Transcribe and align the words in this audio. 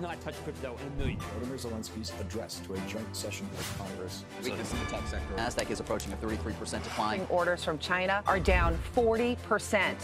not 0.00 0.20
touch 0.20 0.34
crypto 0.44 0.76
in 0.80 0.92
a 0.92 0.96
million 0.96 1.18
years. 1.18 1.30
Vladimir 1.32 1.58
Zelensky's 1.58 2.12
address 2.20 2.60
to 2.60 2.74
a 2.74 2.78
joint 2.88 3.14
session 3.14 3.48
of 3.58 3.78
Congress. 3.78 4.24
Weakness 4.42 4.72
in 4.72 4.78
the 4.80 4.86
tech 4.86 5.06
sector. 5.06 5.34
NASDAQ 5.36 5.70
is 5.70 5.80
approaching 5.80 6.12
a 6.12 6.16
33% 6.16 6.82
decline. 6.82 7.26
Orders 7.28 7.64
from 7.64 7.78
China 7.78 8.22
are 8.26 8.40
down 8.40 8.78
40%. 8.96 9.94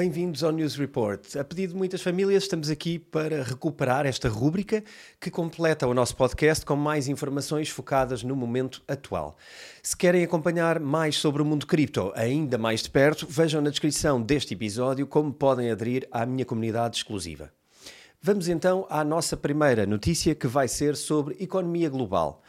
Bem-vindos 0.00 0.42
ao 0.42 0.50
News 0.50 0.76
Report. 0.76 1.36
A 1.36 1.44
pedido 1.44 1.74
de 1.74 1.78
muitas 1.78 2.00
famílias, 2.00 2.44
estamos 2.44 2.70
aqui 2.70 2.98
para 2.98 3.42
recuperar 3.42 4.06
esta 4.06 4.30
rúbrica 4.30 4.82
que 5.20 5.30
completa 5.30 5.86
o 5.86 5.92
nosso 5.92 6.16
podcast 6.16 6.64
com 6.64 6.74
mais 6.74 7.06
informações 7.06 7.68
focadas 7.68 8.22
no 8.22 8.34
momento 8.34 8.82
atual. 8.88 9.36
Se 9.82 9.94
querem 9.94 10.24
acompanhar 10.24 10.80
mais 10.80 11.16
sobre 11.16 11.42
o 11.42 11.44
mundo 11.44 11.66
cripto 11.66 12.12
ainda 12.16 12.56
mais 12.56 12.82
de 12.82 12.88
perto, 12.88 13.26
vejam 13.28 13.60
na 13.60 13.68
descrição 13.68 14.22
deste 14.22 14.54
episódio 14.54 15.06
como 15.06 15.34
podem 15.34 15.70
aderir 15.70 16.08
à 16.10 16.24
minha 16.24 16.46
comunidade 16.46 16.96
exclusiva. 16.96 17.52
Vamos 18.22 18.48
então 18.48 18.86
à 18.88 19.04
nossa 19.04 19.36
primeira 19.36 19.84
notícia 19.84 20.34
que 20.34 20.46
vai 20.46 20.66
ser 20.66 20.96
sobre 20.96 21.36
economia 21.38 21.90
global. 21.90 22.42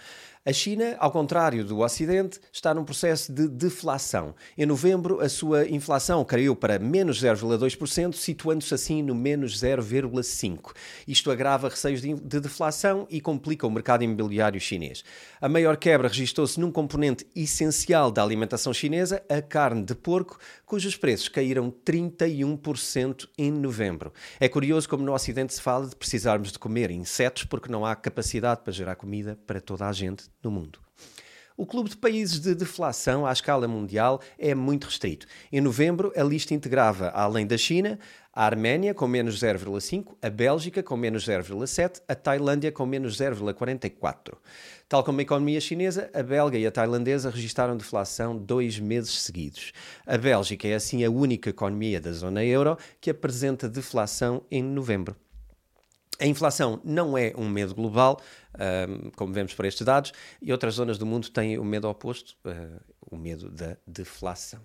A 0.44 0.52
China, 0.52 0.95
ao 0.98 1.12
contrário 1.12 1.63
do 1.63 1.81
Ocidente, 1.81 2.40
está 2.52 2.73
num 2.73 2.84
processo 2.84 3.31
de 3.31 3.48
deflação. 3.48 4.34
Em 4.58 4.66
novembro, 4.66 5.22
a 5.22 5.30
sua 5.30 5.70
inflação 5.70 6.26
caiu 6.26 6.55
para 6.55 6.80
menos 6.80 7.22
0,2%, 7.22 8.14
situando-se 8.14 8.73
assim 8.73 9.04
no 9.04 9.14
menos 9.14 9.62
0,5%. 9.62 10.72
Isto 11.08 11.30
agrava 11.30 11.70
receios 11.70 12.02
de 12.02 12.40
deflação 12.40 13.05
e 13.08 13.22
complica 13.22 13.67
o 13.67 13.70
mercado 13.70 14.04
imobiliário 14.04 14.59
chinês. 14.59 15.04
A 15.40 15.48
maior 15.48 15.77
quebra 15.77 16.08
registrou-se 16.08 16.59
num 16.59 16.72
componente 16.72 17.23
essencial 17.36 18.09
da 18.09 18.23
alimentação 18.23 18.73
chinesa, 18.73 19.23
a 19.30 19.44
carne 19.44 19.86
de 19.86 19.94
porco, 19.94 20.39
cujos 20.66 20.98
preços 20.98 21.30
caíram 21.30 21.72
31% 21.86 23.30
em 23.38 23.52
novembro. 23.52 24.12
É 24.39 24.50
curioso 24.50 24.89
como 24.89 25.03
no 25.03 25.14
Ocidente 25.14 25.53
se 25.53 25.62
fala 25.62 25.86
de 25.86 25.95
precisarmos 25.95 26.52
de 26.52 26.58
comer 26.58 26.89
insetos 26.89 27.44
porque 27.44 27.72
não 27.72 27.86
há 27.86 27.95
capacidade 27.95 28.62
para 28.64 28.73
gerar 28.73 28.95
comida 28.95 29.38
para 29.45 29.62
toda 29.62 29.88
a 29.88 29.94
gente 29.94 30.31
no 30.44 30.52
mundo. 30.52 30.80
O 31.61 31.66
clube 31.66 31.89
de 31.89 31.97
países 31.97 32.39
de 32.39 32.56
deflação 32.56 33.25
à 33.25 33.31
escala 33.31 33.67
mundial 33.67 34.20
é 34.39 34.56
muito 34.56 34.86
restrito. 34.86 35.28
Em 35.52 35.61
novembro, 35.61 36.11
a 36.16 36.23
lista 36.23 36.56
integrava, 36.56 37.09
além 37.09 37.45
da 37.45 37.56
China, 37.56 38.00
a 38.34 38.45
Arménia 38.45 38.94
com 38.94 39.06
menos 39.08 39.39
0,5, 39.39 40.16
a 40.22 40.30
Bélgica 40.30 40.81
com 40.81 40.97
menos 40.97 41.23
0,7, 41.28 42.02
a 42.08 42.16
Tailândia 42.16 42.72
com 42.72 42.86
menos 42.86 43.16
0,44. 43.16 44.38
Tal 44.88 45.03
como 45.03 45.19
a 45.19 45.22
economia 45.22 45.62
chinesa, 45.62 46.09
a 46.14 46.23
belga 46.23 46.58
e 46.58 46.66
a 46.66 46.72
tailandesa 46.72 47.30
registaram 47.30 47.78
deflação 47.78 48.36
dois 48.36 48.80
meses 48.80 49.22
seguidos. 49.22 49.72
A 50.08 50.17
Bélgica 50.17 50.67
é 50.67 50.73
assim 50.73 51.03
a 51.06 51.12
única 51.12 51.50
economia 51.50 52.02
da 52.02 52.12
zona 52.12 52.44
euro 52.44 52.78
que 53.00 53.09
apresenta 53.09 53.69
deflação 53.69 54.42
em 54.50 54.64
novembro. 54.64 55.16
A 56.22 56.27
inflação 56.27 56.80
não 56.83 57.17
é 57.17 57.33
um 57.36 57.50
medo 57.50 57.73
global, 57.73 58.22
como 59.16 59.33
vemos 59.33 59.55
por 59.55 59.66
estes 59.66 59.83
dados, 59.83 60.14
e 60.39 60.52
outras 60.52 60.75
zonas 60.75 61.00
do 61.00 61.05
mundo 61.05 61.31
têm 61.31 61.58
o 61.58 61.63
medo 61.63 61.89
oposto, 61.89 62.38
uh, 62.45 62.80
o 63.09 63.17
medo 63.17 63.50
da 63.50 63.75
deflação. 63.88 64.61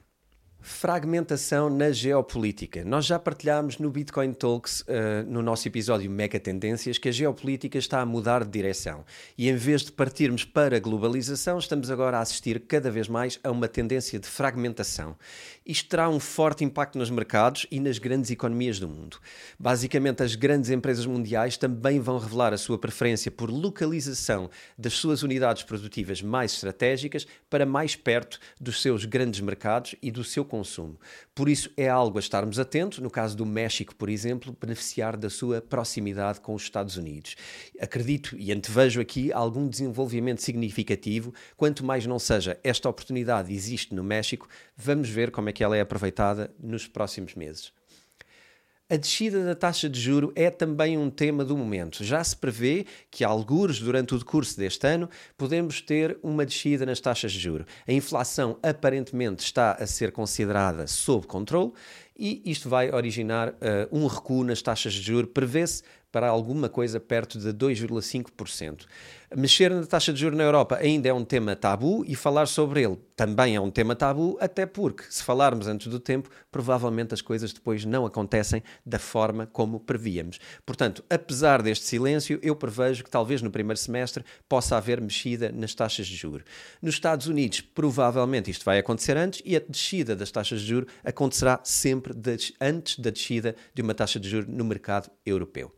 Fragmentação 0.60 1.70
na 1.70 1.92
geopolítica. 1.92 2.84
Nós 2.84 3.06
já 3.06 3.18
partilhámos 3.18 3.78
no 3.78 3.90
Bitcoin 3.90 4.32
Talks, 4.32 4.80
uh, 4.80 4.84
no 5.26 5.40
nosso 5.40 5.68
episódio 5.68 6.10
Mega 6.10 6.40
Tendências, 6.40 6.98
que 6.98 7.08
a 7.08 7.12
geopolítica 7.12 7.78
está 7.78 8.00
a 8.00 8.06
mudar 8.06 8.44
de 8.44 8.50
direção. 8.50 9.04
E 9.38 9.48
em 9.48 9.54
vez 9.54 9.82
de 9.82 9.92
partirmos 9.92 10.44
para 10.44 10.76
a 10.76 10.80
globalização, 10.80 11.58
estamos 11.58 11.90
agora 11.90 12.18
a 12.18 12.20
assistir 12.20 12.60
cada 12.60 12.90
vez 12.90 13.06
mais 13.06 13.38
a 13.44 13.50
uma 13.50 13.68
tendência 13.68 14.18
de 14.18 14.26
fragmentação. 14.26 15.16
Isto 15.64 15.88
terá 15.88 16.08
um 16.08 16.18
forte 16.18 16.64
impacto 16.64 16.98
nos 16.98 17.10
mercados 17.10 17.66
e 17.70 17.78
nas 17.78 17.98
grandes 17.98 18.30
economias 18.30 18.80
do 18.80 18.88
mundo. 18.88 19.18
Basicamente, 19.58 20.22
as 20.22 20.34
grandes 20.34 20.70
empresas 20.70 21.06
mundiais 21.06 21.56
também 21.56 22.00
vão 22.00 22.18
revelar 22.18 22.52
a 22.52 22.58
sua 22.58 22.78
preferência 22.78 23.30
por 23.30 23.50
localização 23.50 24.50
das 24.76 24.94
suas 24.94 25.22
unidades 25.22 25.62
produtivas 25.62 26.22
mais 26.22 26.54
estratégicas 26.54 27.26
para 27.50 27.66
mais 27.66 27.94
perto 27.94 28.40
dos 28.60 28.80
seus 28.80 29.04
grandes 29.04 29.40
mercados 29.40 29.94
e 30.02 30.10
do 30.10 30.24
seu 30.24 30.44
consumo. 30.46 30.98
Por 31.34 31.48
isso, 31.48 31.70
é 31.76 31.88
algo 31.88 32.18
a 32.18 32.20
estarmos 32.20 32.58
atentos, 32.58 32.98
no 33.00 33.10
caso 33.10 33.36
do 33.36 33.44
México, 33.44 33.94
por 33.94 34.08
exemplo, 34.08 34.56
beneficiar 34.58 35.16
da 35.16 35.28
sua 35.28 35.60
proximidade 35.60 36.40
com 36.40 36.54
os 36.54 36.62
Estados 36.62 36.96
Unidos. 36.96 37.36
Acredito 37.80 38.36
e 38.38 38.52
antevejo 38.52 39.00
aqui 39.00 39.32
algum 39.32 39.68
desenvolvimento 39.68 40.42
significativo, 40.42 41.34
quanto 41.56 41.84
mais 41.84 42.06
não 42.06 42.18
seja 42.18 42.58
esta 42.64 42.88
oportunidade 42.88 43.52
existe 43.52 43.94
no 43.94 44.02
México, 44.02 44.48
vamos 44.76 45.08
ver 45.08 45.30
como 45.30 45.48
é 45.48 45.52
que 45.52 45.62
ela 45.62 45.76
é 45.76 45.80
aproveitada 45.80 46.54
nos 46.58 46.86
próximos 46.86 47.34
meses. 47.34 47.72
A 48.88 48.96
descida 48.96 49.44
da 49.44 49.56
taxa 49.56 49.90
de 49.90 50.00
juro 50.00 50.32
é 50.36 50.48
também 50.48 50.96
um 50.96 51.10
tema 51.10 51.44
do 51.44 51.56
momento. 51.56 52.04
Já 52.04 52.22
se 52.22 52.36
prevê 52.36 52.86
que, 53.10 53.24
alguns 53.24 53.80
durante 53.80 54.14
o 54.14 54.18
decurso 54.18 54.56
deste 54.56 54.86
ano, 54.86 55.10
podemos 55.36 55.80
ter 55.80 56.16
uma 56.22 56.46
descida 56.46 56.86
nas 56.86 57.00
taxas 57.00 57.32
de 57.32 57.40
juro. 57.40 57.66
A 57.84 57.92
inflação 57.92 58.56
aparentemente 58.62 59.42
está 59.42 59.72
a 59.72 59.88
ser 59.88 60.12
considerada 60.12 60.86
sob 60.86 61.26
controle 61.26 61.72
e 62.18 62.42
isto 62.44 62.68
vai 62.68 62.90
originar 62.90 63.50
uh, 63.50 63.54
um 63.90 64.06
recuo 64.06 64.44
nas 64.44 64.62
taxas 64.62 64.92
de 64.92 65.02
juro. 65.02 65.26
Prevê-se 65.26 65.82
para 66.10 66.28
alguma 66.28 66.68
coisa 66.68 66.98
perto 66.98 67.38
de 67.38 67.52
2,5%. 67.52 68.86
Mexer 69.36 69.70
na 69.70 69.84
taxa 69.84 70.12
de 70.12 70.20
juros 70.20 70.38
na 70.38 70.44
Europa 70.44 70.78
ainda 70.80 71.08
é 71.08 71.12
um 71.12 71.24
tema 71.24 71.56
tabu 71.56 72.04
e 72.06 72.14
falar 72.14 72.46
sobre 72.46 72.82
ele 72.82 72.96
também 73.16 73.56
é 73.56 73.60
um 73.60 73.70
tema 73.70 73.96
tabu, 73.96 74.36
até 74.40 74.66
porque, 74.66 75.04
se 75.10 75.22
falarmos 75.22 75.66
antes 75.66 75.88
do 75.88 75.98
tempo, 75.98 76.30
provavelmente 76.52 77.14
as 77.14 77.22
coisas 77.22 77.52
depois 77.52 77.84
não 77.84 78.04
acontecem 78.04 78.62
da 78.84 78.98
forma 78.98 79.46
como 79.46 79.80
prevíamos. 79.80 80.38
Portanto, 80.64 81.02
apesar 81.08 81.62
deste 81.62 81.86
silêncio, 81.86 82.38
eu 82.42 82.54
prevejo 82.54 83.02
que 83.02 83.10
talvez 83.10 83.42
no 83.42 83.50
primeiro 83.50 83.78
semestre 83.78 84.22
possa 84.48 84.76
haver 84.76 85.00
mexida 85.00 85.50
nas 85.50 85.74
taxas 85.74 86.06
de 86.06 86.14
juros. 86.14 86.44
Nos 86.80 86.94
Estados 86.94 87.26
Unidos, 87.26 87.62
provavelmente 87.62 88.50
isto 88.50 88.64
vai 88.64 88.78
acontecer 88.78 89.16
antes 89.16 89.42
e 89.44 89.56
a 89.56 89.60
descida 89.60 90.14
das 90.14 90.30
taxas 90.30 90.60
de 90.60 90.68
juros 90.68 90.92
acontecerá 91.02 91.58
sempre 91.64 92.05
antes 92.60 92.98
da 92.98 93.10
descida 93.10 93.56
de 93.74 93.82
uma 93.82 93.94
taxa 93.94 94.20
de 94.20 94.28
juros 94.28 94.48
no 94.48 94.64
mercado 94.64 95.10
europeu. 95.24 95.72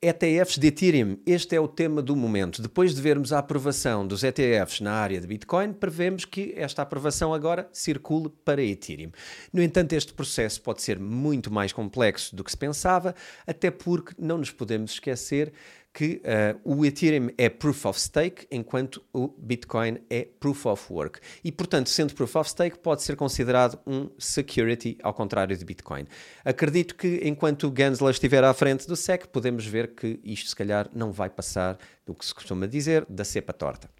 ETFs 0.00 0.58
de 0.58 0.66
Ethereum, 0.66 1.16
este 1.26 1.56
é 1.56 1.60
o 1.60 1.66
tema 1.66 2.02
do 2.02 2.14
momento. 2.14 2.60
Depois 2.60 2.94
de 2.94 3.00
vermos 3.00 3.32
a 3.32 3.38
aprovação 3.38 4.06
dos 4.06 4.22
ETFs 4.22 4.80
na 4.80 4.92
área 4.92 5.18
de 5.18 5.26
Bitcoin, 5.26 5.72
prevemos 5.72 6.26
que 6.26 6.52
esta 6.54 6.82
aprovação 6.82 7.32
agora 7.32 7.68
circule 7.72 8.28
para 8.44 8.62
Ethereum. 8.62 9.10
No 9.50 9.62
entanto, 9.62 9.94
este 9.94 10.12
processo 10.12 10.60
pode 10.60 10.82
ser 10.82 10.98
muito 10.98 11.50
mais 11.50 11.72
complexo 11.72 12.36
do 12.36 12.44
que 12.44 12.50
se 12.50 12.56
pensava, 12.58 13.14
até 13.46 13.70
porque 13.70 14.14
não 14.18 14.36
nos 14.36 14.50
podemos 14.50 14.92
esquecer 14.92 15.52
que 15.96 16.20
uh, 16.26 16.60
o 16.62 16.84
Ethereum 16.84 17.30
é 17.38 17.48
Proof 17.48 17.86
of 17.86 17.98
Stake, 17.98 18.46
enquanto 18.50 19.02
o 19.14 19.28
Bitcoin 19.28 19.96
é 20.10 20.28
Proof 20.38 20.66
of 20.66 20.92
Work. 20.92 21.20
E, 21.42 21.50
portanto, 21.50 21.88
sendo 21.88 22.12
Proof 22.12 22.36
of 22.36 22.50
Stake, 22.50 22.78
pode 22.80 23.02
ser 23.02 23.16
considerado 23.16 23.78
um 23.86 24.10
security, 24.18 24.98
ao 25.02 25.14
contrário 25.14 25.56
de 25.56 25.64
Bitcoin. 25.64 26.06
Acredito 26.44 26.96
que, 26.96 27.22
enquanto 27.24 27.66
o 27.66 27.74
Gensler 27.74 28.10
estiver 28.10 28.44
à 28.44 28.52
frente 28.52 28.86
do 28.86 28.94
SEC, 28.94 29.26
podemos 29.28 29.64
ver 29.66 29.94
que 29.94 30.20
isto, 30.22 30.50
se 30.50 30.56
calhar, 30.56 30.86
não 30.94 31.12
vai 31.12 31.30
passar 31.30 31.78
do 32.04 32.14
que 32.14 32.26
se 32.26 32.34
costuma 32.34 32.66
dizer, 32.66 33.06
da 33.08 33.24
cepa 33.24 33.54
torta. 33.54 33.95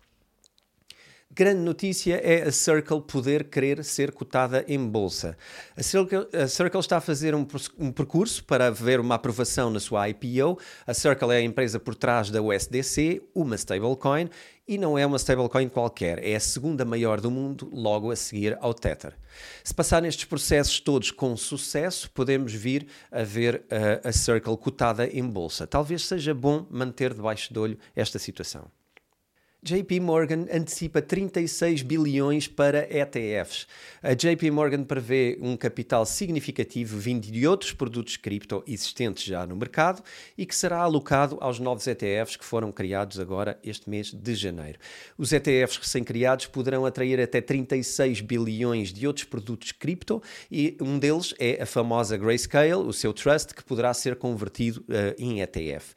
Grande 1.38 1.60
notícia 1.60 2.14
é 2.24 2.44
a 2.44 2.50
Circle 2.50 3.02
poder 3.02 3.50
querer 3.50 3.84
ser 3.84 4.10
cotada 4.10 4.64
em 4.66 4.78
bolsa. 4.78 5.36
A 5.76 5.82
Circle, 5.82 6.26
a 6.32 6.48
Circle 6.48 6.80
está 6.80 6.96
a 6.96 7.00
fazer 7.00 7.34
um, 7.34 7.46
um, 7.78 7.92
percurso 7.92 8.42
para 8.42 8.68
haver 8.68 9.00
uma 9.00 9.16
aprovação 9.16 9.68
na 9.68 9.78
sua 9.78 10.08
IPO. 10.08 10.58
A 10.86 10.94
Circle 10.94 11.32
é 11.32 11.36
a 11.36 11.42
empresa 11.42 11.78
por 11.78 11.94
trás 11.94 12.30
da 12.30 12.40
USDC, 12.40 13.22
uma 13.34 13.54
stablecoin, 13.54 14.30
e 14.66 14.78
não 14.78 14.96
é 14.96 15.04
uma 15.04 15.18
stablecoin 15.18 15.68
qualquer, 15.68 16.24
é 16.24 16.34
a 16.34 16.40
segunda 16.40 16.86
maior 16.86 17.20
do 17.20 17.30
mundo, 17.30 17.68
logo 17.70 18.10
a 18.10 18.16
seguir 18.16 18.56
ao 18.62 18.72
Tether. 18.72 19.12
Se 19.62 19.74
passar 19.74 20.00
nestes 20.00 20.24
processos 20.24 20.80
todos 20.80 21.10
com 21.10 21.36
sucesso, 21.36 22.10
podemos 22.12 22.54
vir 22.54 22.86
a 23.12 23.22
ver 23.22 23.62
a, 23.70 24.08
a 24.08 24.12
Circle 24.12 24.56
cotada 24.56 25.06
em 25.06 25.22
bolsa. 25.22 25.66
Talvez 25.66 26.06
seja 26.06 26.32
bom 26.32 26.66
manter 26.70 27.12
debaixo 27.12 27.52
de 27.52 27.60
olho 27.60 27.78
esta 27.94 28.18
situação. 28.18 28.70
JP 29.66 29.98
Morgan 29.98 30.46
antecipa 30.52 31.02
36 31.02 31.82
bilhões 31.82 32.46
para 32.46 32.86
ETFs. 32.88 33.66
A 34.00 34.14
JP 34.14 34.48
Morgan 34.52 34.84
prevê 34.84 35.36
um 35.40 35.56
capital 35.56 36.06
significativo 36.06 36.96
vindo 36.96 37.26
de 37.26 37.48
outros 37.48 37.72
produtos 37.72 38.16
cripto 38.16 38.62
existentes 38.64 39.24
já 39.24 39.44
no 39.44 39.56
mercado 39.56 40.04
e 40.38 40.46
que 40.46 40.54
será 40.54 40.78
alocado 40.78 41.36
aos 41.40 41.58
novos 41.58 41.84
ETFs 41.88 42.36
que 42.36 42.44
foram 42.44 42.70
criados 42.70 43.18
agora 43.18 43.58
este 43.64 43.90
mês 43.90 44.12
de 44.12 44.36
janeiro. 44.36 44.78
Os 45.18 45.32
ETFs 45.32 45.78
recém-criados 45.78 46.46
poderão 46.46 46.86
atrair 46.86 47.20
até 47.20 47.40
36 47.40 48.20
bilhões 48.20 48.92
de 48.92 49.04
outros 49.04 49.24
produtos 49.24 49.72
cripto 49.72 50.22
e 50.48 50.76
um 50.80 50.96
deles 50.96 51.34
é 51.40 51.60
a 51.60 51.66
famosa 51.66 52.16
Grayscale, 52.16 52.74
o 52.74 52.92
seu 52.92 53.12
trust, 53.12 53.52
que 53.52 53.64
poderá 53.64 53.92
ser 53.92 54.14
convertido 54.14 54.78
uh, 54.82 55.20
em 55.20 55.40
ETF. 55.40 55.92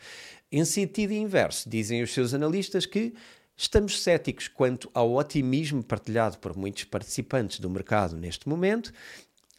Em 0.51 0.65
sentido 0.65 1.13
inverso, 1.13 1.69
dizem 1.69 2.01
os 2.01 2.11
seus 2.11 2.33
analistas 2.33 2.87
que 2.87 3.13
Estamos 3.61 4.01
céticos 4.01 4.47
quanto 4.47 4.89
ao 4.93 5.15
otimismo 5.15 5.83
partilhado 5.83 6.37
por 6.37 6.55
muitos 6.55 6.85
participantes 6.85 7.59
do 7.59 7.69
mercado 7.69 8.15
neste 8.15 8.47
momento. 8.47 8.93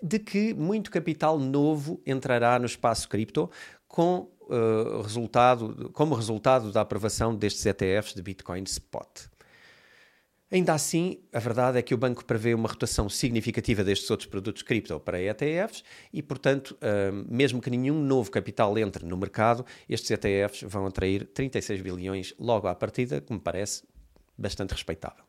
de 0.03 0.19
que 0.19 0.55
muito 0.55 0.91
capital 0.91 1.39
novo 1.39 2.01
entrará 2.07 2.59
no 2.59 2.65
espaço 2.65 3.07
cripto 3.07 3.51
com, 3.87 4.31
uh, 4.49 5.03
resultado, 5.03 5.91
como 5.93 6.15
resultado 6.15 6.73
da 6.73 6.81
aprovação 6.81 7.37
destes 7.37 7.67
ETFs 7.67 8.15
de 8.15 8.23
Bitcoin 8.23 8.63
Spot. 8.63 9.29
Ainda 10.51 10.73
assim, 10.73 11.21
a 11.33 11.39
verdade 11.39 11.79
é 11.79 11.83
que 11.83 11.95
o 11.95 11.99
banco 11.99 12.25
prevê 12.25 12.55
uma 12.55 12.69
rotação 12.69 13.09
significativa 13.11 13.85
destes 13.85 14.11
outros 14.11 14.29
produtos 14.29 14.63
cripto 14.63 14.99
para 14.99 15.21
ETFs 15.21 15.85
e, 16.11 16.23
portanto, 16.23 16.77
uh, 16.77 17.33
mesmo 17.33 17.61
que 17.61 17.69
nenhum 17.69 18.03
novo 18.03 18.31
capital 18.31 18.77
entre 18.79 19.05
no 19.05 19.17
mercado, 19.19 19.65
estes 19.87 20.11
ETFs 20.11 20.63
vão 20.63 20.87
atrair 20.87 21.27
36 21.27 21.83
bilhões 21.83 22.35
logo 22.39 22.67
à 22.67 22.75
partida, 22.75 23.21
que 23.21 23.33
me 23.33 23.39
parece 23.39 23.85
bastante 24.41 24.73
respeitável. 24.73 25.25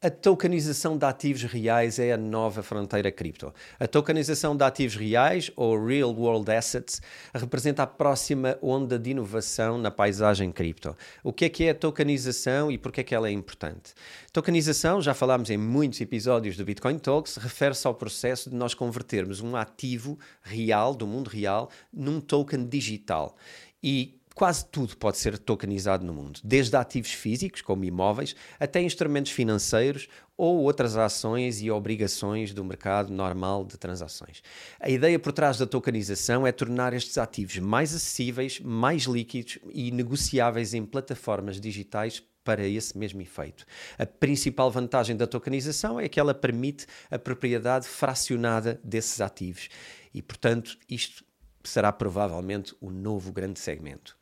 A 0.00 0.10
tokenização 0.10 0.96
de 0.96 1.04
ativos 1.04 1.42
reais 1.42 1.98
é 1.98 2.12
a 2.12 2.16
nova 2.16 2.62
fronteira 2.62 3.10
cripto. 3.10 3.52
A 3.80 3.86
tokenização 3.88 4.56
de 4.56 4.62
ativos 4.62 4.94
reais, 4.94 5.50
ou 5.56 5.84
Real 5.84 6.14
World 6.14 6.48
Assets, 6.52 7.02
representa 7.34 7.82
a 7.82 7.86
próxima 7.88 8.56
onda 8.62 8.96
de 8.96 9.10
inovação 9.10 9.76
na 9.76 9.90
paisagem 9.90 10.52
cripto. 10.52 10.96
O 11.20 11.32
que 11.32 11.46
é 11.46 11.48
que 11.48 11.64
é 11.64 11.70
a 11.70 11.74
tokenização 11.74 12.70
e 12.70 12.78
por 12.78 12.92
que 12.92 13.00
é 13.00 13.02
que 13.02 13.12
ela 13.12 13.26
é 13.26 13.32
importante? 13.32 13.92
Tokenização, 14.32 15.02
já 15.02 15.14
falámos 15.14 15.50
em 15.50 15.56
muitos 15.56 16.00
episódios 16.00 16.56
do 16.56 16.64
Bitcoin 16.64 16.96
Talks, 16.96 17.36
refere-se 17.36 17.84
ao 17.84 17.94
processo 17.96 18.50
de 18.50 18.54
nós 18.54 18.74
convertermos 18.74 19.40
um 19.40 19.56
ativo 19.56 20.16
real, 20.42 20.94
do 20.94 21.08
mundo 21.08 21.26
real, 21.26 21.70
num 21.92 22.20
token 22.20 22.68
digital. 22.68 23.36
E 23.82 24.17
Quase 24.38 24.64
tudo 24.66 24.96
pode 24.96 25.18
ser 25.18 25.36
tokenizado 25.36 26.06
no 26.06 26.14
mundo, 26.14 26.38
desde 26.44 26.76
ativos 26.76 27.10
físicos, 27.10 27.60
como 27.60 27.84
imóveis, 27.84 28.36
até 28.60 28.80
instrumentos 28.80 29.32
financeiros 29.32 30.06
ou 30.36 30.58
outras 30.58 30.96
ações 30.96 31.60
e 31.60 31.72
obrigações 31.72 32.54
do 32.54 32.64
mercado 32.64 33.12
normal 33.12 33.64
de 33.64 33.76
transações. 33.76 34.40
A 34.78 34.88
ideia 34.88 35.18
por 35.18 35.32
trás 35.32 35.58
da 35.58 35.66
tokenização 35.66 36.46
é 36.46 36.52
tornar 36.52 36.94
estes 36.94 37.18
ativos 37.18 37.58
mais 37.58 37.92
acessíveis, 37.92 38.60
mais 38.60 39.06
líquidos 39.06 39.58
e 39.72 39.90
negociáveis 39.90 40.72
em 40.72 40.86
plataformas 40.86 41.60
digitais 41.60 42.22
para 42.44 42.64
esse 42.64 42.96
mesmo 42.96 43.20
efeito. 43.20 43.66
A 43.98 44.06
principal 44.06 44.70
vantagem 44.70 45.16
da 45.16 45.26
tokenização 45.26 45.98
é 45.98 46.08
que 46.08 46.20
ela 46.20 46.32
permite 46.32 46.86
a 47.10 47.18
propriedade 47.18 47.88
fracionada 47.88 48.80
desses 48.84 49.20
ativos 49.20 49.68
e, 50.14 50.22
portanto, 50.22 50.78
isto 50.88 51.24
será 51.68 51.92
provavelmente 51.92 52.74
o 52.80 52.90
novo 52.90 53.32
grande 53.32 53.60
segmento. 53.60 54.16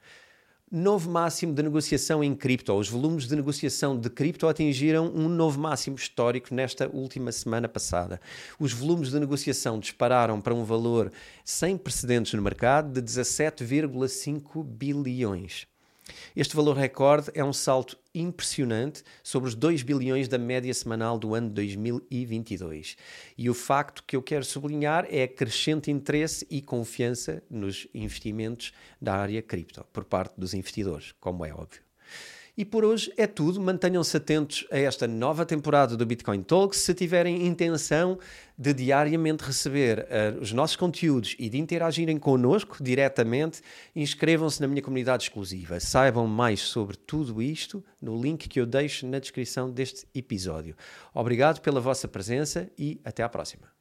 Novo 0.70 1.08
máximo 1.08 1.54
de 1.54 1.62
negociação 1.62 2.24
em 2.24 2.34
cripto. 2.34 2.72
Os 2.72 2.88
volumes 2.88 3.28
de 3.28 3.36
negociação 3.36 3.96
de 3.96 4.10
cripto 4.10 4.48
atingiram 4.48 5.06
um 5.14 5.28
novo 5.28 5.60
máximo 5.60 5.94
histórico 5.94 6.52
nesta 6.52 6.88
última 6.88 7.30
semana 7.30 7.68
passada. 7.68 8.20
Os 8.58 8.72
volumes 8.72 9.10
de 9.10 9.20
negociação 9.20 9.78
dispararam 9.78 10.40
para 10.40 10.52
um 10.52 10.64
valor 10.64 11.12
sem 11.44 11.78
precedentes 11.78 12.34
no 12.34 12.42
mercado 12.42 12.92
de 12.92 13.00
17,5 13.00 14.64
bilhões. 14.64 15.68
Este 16.34 16.54
valor 16.54 16.76
recorde 16.76 17.30
é 17.34 17.42
um 17.42 17.52
salto 17.52 17.98
impressionante 18.14 19.02
sobre 19.22 19.48
os 19.48 19.54
2 19.54 19.82
bilhões 19.82 20.28
da 20.28 20.38
média 20.38 20.72
semanal 20.72 21.18
do 21.18 21.34
ano 21.34 21.50
2022. 21.50 22.96
E 23.36 23.50
o 23.50 23.54
facto 23.54 24.02
que 24.06 24.16
eu 24.16 24.22
quero 24.22 24.44
sublinhar 24.44 25.06
é 25.10 25.26
crescente 25.26 25.90
interesse 25.90 26.46
e 26.50 26.62
confiança 26.62 27.42
nos 27.50 27.86
investimentos 27.94 28.72
da 29.00 29.14
área 29.14 29.42
cripto 29.42 29.84
por 29.92 30.04
parte 30.04 30.34
dos 30.38 30.54
investidores, 30.54 31.12
como 31.20 31.44
é 31.44 31.52
óbvio. 31.52 31.82
E 32.56 32.64
por 32.64 32.86
hoje 32.86 33.12
é 33.18 33.26
tudo. 33.26 33.60
Mantenham-se 33.60 34.16
atentos 34.16 34.66
a 34.70 34.78
esta 34.78 35.06
nova 35.06 35.44
temporada 35.44 35.94
do 35.94 36.06
Bitcoin 36.06 36.42
Talks. 36.42 36.78
Se 36.78 36.94
tiverem 36.94 37.46
intenção 37.46 38.18
de 38.56 38.72
diariamente 38.72 39.44
receber 39.44 40.06
uh, 40.06 40.40
os 40.40 40.52
nossos 40.52 40.74
conteúdos 40.74 41.36
e 41.38 41.50
de 41.50 41.58
interagirem 41.58 42.18
connosco 42.18 42.78
diretamente, 42.82 43.60
inscrevam-se 43.94 44.62
na 44.62 44.66
minha 44.66 44.80
comunidade 44.80 45.24
exclusiva. 45.24 45.78
Saibam 45.80 46.26
mais 46.26 46.60
sobre 46.60 46.96
tudo 46.96 47.42
isto 47.42 47.84
no 48.00 48.18
link 48.18 48.48
que 48.48 48.58
eu 48.58 48.64
deixo 48.64 49.06
na 49.06 49.18
descrição 49.18 49.70
deste 49.70 50.06
episódio. 50.14 50.74
Obrigado 51.12 51.60
pela 51.60 51.78
vossa 51.78 52.08
presença 52.08 52.70
e 52.78 52.98
até 53.04 53.22
à 53.22 53.28
próxima. 53.28 53.75